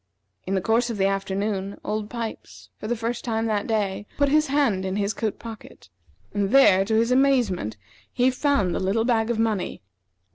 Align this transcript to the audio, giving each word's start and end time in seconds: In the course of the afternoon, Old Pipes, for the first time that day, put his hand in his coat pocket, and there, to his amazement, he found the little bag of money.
In 0.47 0.55
the 0.55 0.61
course 0.61 0.89
of 0.89 0.97
the 0.97 1.05
afternoon, 1.05 1.79
Old 1.85 2.09
Pipes, 2.09 2.69
for 2.79 2.87
the 2.87 2.95
first 2.95 3.23
time 3.23 3.45
that 3.45 3.67
day, 3.67 4.07
put 4.17 4.29
his 4.29 4.47
hand 4.47 4.83
in 4.83 4.95
his 4.95 5.13
coat 5.13 5.37
pocket, 5.37 5.89
and 6.33 6.49
there, 6.49 6.83
to 6.83 6.95
his 6.95 7.11
amazement, 7.11 7.77
he 8.11 8.31
found 8.31 8.73
the 8.73 8.79
little 8.79 9.05
bag 9.05 9.29
of 9.29 9.37
money. 9.37 9.83